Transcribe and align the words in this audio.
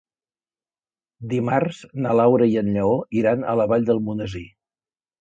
Dimarts 1.33 1.83
na 2.07 2.17
Laura 2.23 2.49
i 2.55 2.59
en 2.65 2.75
Lleó 2.79 2.99
iran 3.23 3.49
a 3.55 3.57
la 3.63 3.71
Vall 3.75 3.89
d'Almonesir. 3.93 4.47